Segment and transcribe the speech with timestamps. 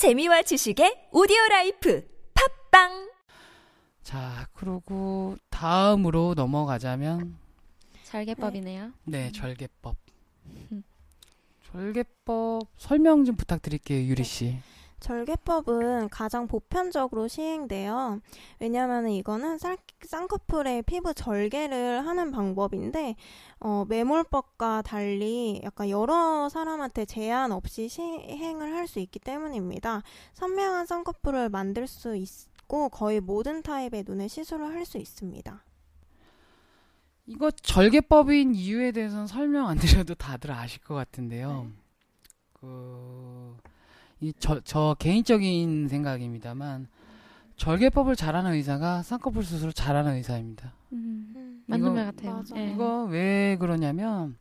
[0.00, 3.10] 재미와 지식의 오디오 라이프 팟빵
[4.02, 7.36] 자, 그리고 다음으로 넘어가자면
[8.04, 8.92] 절개법이네요.
[9.04, 9.96] 네, 절개법.
[11.70, 14.56] 절개법 설명 좀 부탁드릴게요, 유리 씨.
[15.00, 18.20] 절개법은 가장 보편적으로 시행돼요.
[18.58, 23.16] 왜냐하면 이거는 쌀, 쌍꺼풀의 피부 절개를 하는 방법인데
[23.60, 30.02] 어, 매몰법과 달리 약간 여러 사람한테 제한 없이 시행을 할 수 있기 때문입니다.
[30.34, 35.64] 선명한 쌍꺼풀을 만들 수 있고 거의 모든 타입의 눈의 시술을 할 수 있습니다.
[37.26, 41.70] 이거 절개법인 이유에 대해서는 설명 안 드려도 다들 아실 것 같은데요.
[42.54, 42.66] 그,
[44.20, 46.88] 이, 저, 저 개인적인 생각입니다만,
[47.56, 50.72] 절개법을 잘하는 의사가 쌍꺼풀 수술을 잘하는 의사입니다.
[50.92, 52.36] 음, 맞는 이거- 말 같아요.
[52.36, 52.56] 맞아.
[52.56, 52.72] 예.
[52.72, 54.36] 이거 왜 그러냐면,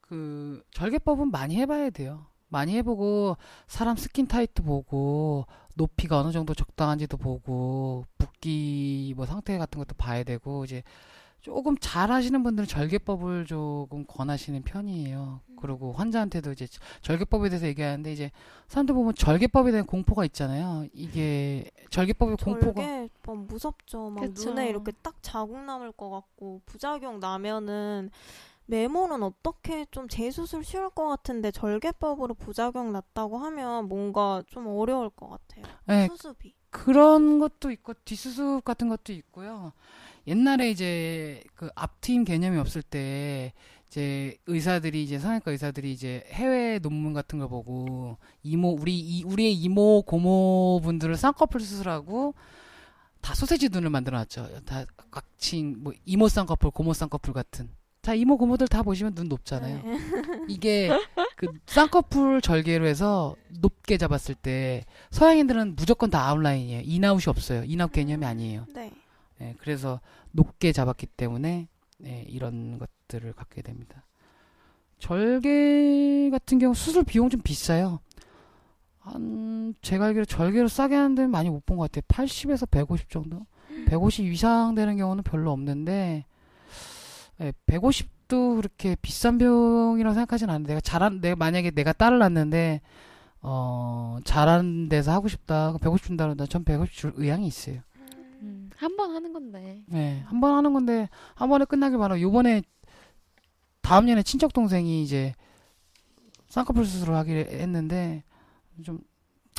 [0.00, 2.26] 그, 절개법은 많이 해봐야 돼요.
[2.48, 5.46] 많이 해보고, 사람 skin type도 보고,
[5.76, 10.82] 높이가 어느 정도 적당한지도 보고, 붓기 뭐 상태 같은 것도 봐야 되고, 이제
[11.40, 15.40] 조금 잘 하시는 분들은 절개법을 조금 권하시는 편이에요.
[15.60, 16.66] 그리고 환자한테도 이제
[17.02, 18.30] 절개법에 대해서 얘기하는데, 이제
[18.68, 20.86] 사람들 보면 절개법에 대한 공포가 있잖아요.
[20.92, 22.82] 이게 절개법의 공포가.
[22.82, 24.10] 절개법 무섭죠.
[24.10, 24.50] 막 그쵸.
[24.50, 28.10] 눈에 이렇게 딱 자국 남을 것 같고 부작용 나면은
[28.66, 35.28] 매몰은 어떻게 좀 재수술 쉬울 것 같은데 절개법으로 부작용 났다고 하면 뭔가 좀 어려울 것
[35.28, 35.64] 같아요.
[35.86, 36.54] 네, 수습이.
[36.70, 39.72] 그런 것도 있고 뒷수습 같은 것도 있고요.
[40.26, 43.52] 옛날에 이제 그 앞트임 개념이 없을 때
[43.88, 49.54] 이제 의사들이 이제 성형외과 의사들이 이제 해외 논문 같은 걸 보고 이모 우리 이, 우리의
[49.54, 52.34] 이모 고모 분들을 쌍꺼풀 수술하고
[53.22, 54.64] 다 소세지 눈을 만들어놨죠.
[54.66, 57.70] 다 각종 뭐 이모 쌍꺼풀 고모 쌍꺼풀 같은.
[58.02, 59.82] 자 이모 고모들 다 보시면 눈 높잖아요.
[59.84, 59.98] 네.
[60.48, 60.88] 이게
[61.36, 66.82] 그 쌍꺼풀 절개로 해서 높게 잡았을 때 서양인들은 무조건 다 아웃라인이에요.
[66.84, 67.64] 인아웃이 없어요.
[67.64, 68.66] in-out 개념이 아니에요.
[68.74, 68.92] 네.
[69.40, 70.00] 예, 그래서
[70.32, 71.68] 높게 잡았기 때문에
[72.06, 74.04] 예, 이런 것들을 갖게 됩니다.
[74.98, 78.00] 절개 같은 경우 수술 비용 좀 비싸요.
[78.98, 82.02] 한 제가 알기로 절개로 싸게 하는 데는 많이 못 본 것 같아요.
[82.08, 83.46] 80에서 150 정도.
[83.86, 86.24] 150 이상 되는 경우는 별로 없는데
[87.40, 92.80] 예, 150도 그렇게 비싼 비용이라고 생각하진 않는데 내가 잘한 내가 만약에 내가 딸을 낳는데
[93.40, 95.76] 어 잘하는 데서 하고 싶다.
[95.80, 97.80] 150 준다 그러면 전 150 줄 의향이 있어요.
[98.42, 99.82] 음, 한번 하는 건데.
[99.86, 102.20] 네, 한 번 하는 건데 한 번에 끝나길 바라.
[102.20, 102.62] 요번에
[103.82, 105.32] 다음 년에 친척 동생이 이제
[106.48, 108.24] 쌍꺼풀 수술을 하기로 했는데
[108.82, 109.00] 좀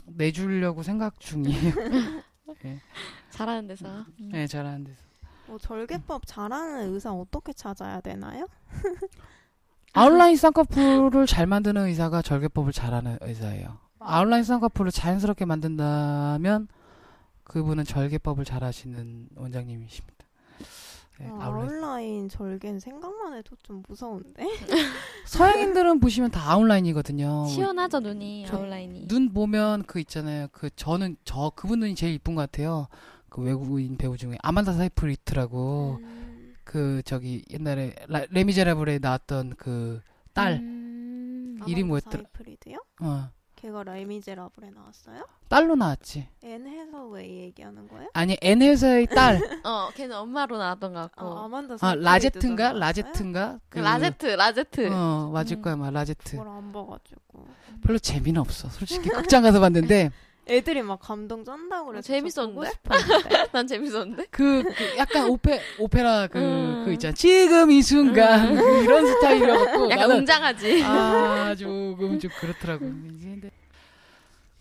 [0.06, 1.74] 내주려고 생각 중이에요.
[3.32, 3.88] 잘하는 데서.
[4.20, 4.30] 음.
[4.32, 5.04] 네, 잘하는 데서.
[5.50, 8.48] 뭐 절개법 잘하는 의사 어떻게 찾아야 되나요?
[9.94, 13.80] 아웃라인 쌍꺼풀을 잘 만드는 의사가 절개법을 잘하는 의사예요.
[14.00, 16.68] 아웃라인 쌍꺼풀을 자연스럽게 만든다면
[17.44, 20.16] 그분은 절개법을 잘하시는 원장님이십니다.
[21.20, 21.70] 네, 아, 아웃라인.
[21.74, 24.46] 아웃라인 절개는 생각만 해도 좀 무서운데.
[25.26, 27.48] 서양인들은 보시면 다 아웃라인이거든요.
[27.48, 29.08] 시원하죠 눈이 저- 아웃라인이.
[29.08, 30.48] 눈 보면 그 있잖아요.
[30.52, 32.88] 그 저는 저 그분 눈이 제일 이쁜 것 같아요.
[33.30, 40.02] 그 외국인 배우 중에 아만다 사이프리드라고 음, 그 저기 옛날에 라, 레미제라블에 나왔던 그
[40.34, 40.54] 딸.
[40.54, 41.58] 음.
[41.62, 42.24] 아마도 뭐였더라?
[42.24, 42.78] 사이프리드요?
[43.02, 43.30] 어.
[43.56, 45.26] 걔가 레미제라블에 나왔어요?
[45.50, 46.30] 딸로 나왔지.
[46.44, 48.10] 앤 해서웨이 얘기하는 거예요?
[48.14, 49.38] 아니 앤 해서웨이 딸.
[49.66, 51.26] 어, 걔는 엄마로 나왔던 것 같고.
[51.26, 52.72] 아, 아만다 아 라제트인가?
[52.72, 53.60] 라제트인가?
[53.68, 54.90] 그- 라제트, 라제트.
[54.94, 55.62] 어 맞을 음.
[55.62, 56.38] 거야, 막 라제트.
[56.38, 57.48] 그걸 안 봐가지고
[57.84, 58.70] 별로 재미는 없어.
[58.70, 60.12] 솔직히 극장 가서 봤는데
[60.50, 62.72] 애들이 막 감동 쩐다고 그래서 저 재밌었는데?
[63.52, 64.26] 난 재밌었는데.
[64.32, 66.92] 그, 그 약간 오페 오페라 그그 음.
[66.94, 67.14] 있잖아.
[67.14, 70.84] 지금 이 순간 그 이런 스타일이어갖고 약간 나는 웅장하지.
[70.84, 72.86] 아, 조금 좀 그렇더라고.
[72.86, 73.52] 근데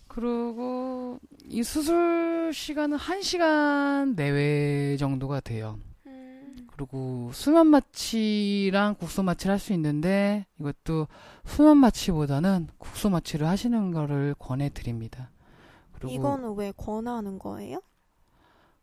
[0.07, 5.79] 그리고 이 수술 시간은 1시간 내외 정도가 돼요.
[6.07, 11.07] 음, 그리고 수면 마취랑 국소 마취를 할 수 있는데 이것도
[11.45, 15.29] 수면 마취보다는 국소 마취를 하시는 거를 권해 드립니다.
[16.07, 17.81] 이거는 왜 권하는 거예요?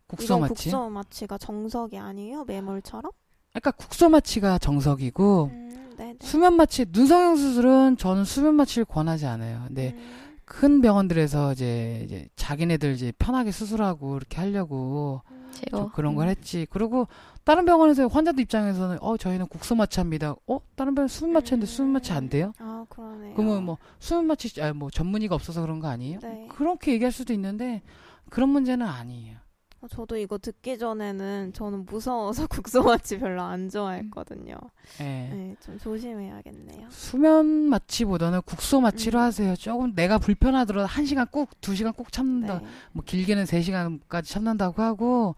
[0.08, 0.54] 국소 이건 마취.
[0.54, 2.44] 국소 마취가 정석이 아니에요?
[2.44, 3.10] 매몰처럼?
[3.50, 6.18] 그러니까 국소 마취가 정석이고 음, 네네.
[6.20, 9.64] 수면 마취 눈성형 수술은 저는 수면 마취를 권하지 않아요.
[9.66, 15.22] 근데 음, 큰 병원들에서 이제, 이제 자기네들 이제 편하게 수술하고 이렇게 하려고
[15.70, 16.31] 좀 그런 걸 음.
[16.31, 16.67] 했지.
[16.70, 17.08] 그리고
[17.44, 20.35] 다른 병원에서 환자들 입장에서는 어 저희는 국소 마취합니다.
[20.47, 22.53] 어 다른 병원 수면 마취하는데 수면 마취 안 돼요?
[22.58, 23.35] 아 그러네요.
[23.35, 26.19] 그러면 뭐 수면 마취 아뭐 전문의가 없어서 그런 거 아니에요?
[26.23, 26.49] 네.
[26.50, 27.82] 그렇게 얘기할 수도 있는데
[28.31, 29.38] 그런 문제는 아니에요.
[29.86, 34.56] 어, 저도 이거 듣기 전에는 저는 무서워서 국소마취 별로 안 좋아했거든요.
[35.00, 35.04] 예.
[35.04, 36.88] 네, 좀 조심해야겠네요.
[36.90, 39.24] 수면 마취보다는 국소 마취로 음.
[39.24, 39.56] 하세요.
[39.56, 42.58] 조금 내가 불편하더라도 한 시간 꼭, 두 시간 꼭 참는다.
[42.60, 42.66] 네.
[42.92, 45.36] 뭐 길게는 세 시간까지 참는다고 하고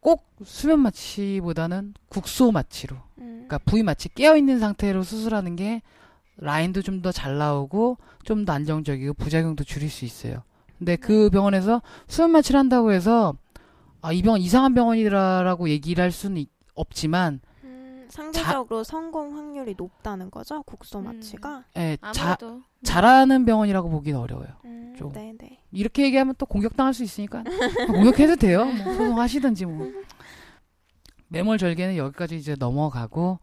[0.00, 2.96] 꼭 수면 마취보다는 국소 마취로.
[3.18, 5.82] 음, 그러니까 부위 마취 깨어 있는 상태로 수술하는 게
[6.38, 10.42] 라인도 좀 더 잘 나오고 좀 더 안정적이고 부작용도 줄일 수 있어요.
[10.78, 13.34] 근데 그 병원에서 수면 마취를 한다고 해서
[14.02, 20.30] 아, 이 병원 이상한 병원이라고 얘기를 할 수는 있- 없지만 음, 상대적으로 성공 확률이 높다는
[20.30, 20.62] 거죠?
[20.62, 21.64] 국소 마취가?
[21.76, 24.48] 예, 자, 아무래도 잘하는 병원이라고 보기는 어려워요.
[24.64, 25.12] 음, 좀.
[25.12, 25.60] 네네.
[25.72, 27.44] 이렇게 얘기하면 또 공격당할 수 있으니까
[27.88, 28.64] 공격해도 돼요.
[28.64, 29.90] 뭐 소송하시든지 뭐.
[31.28, 33.38] 매몰 절개는 여기까지 이제 넘어가고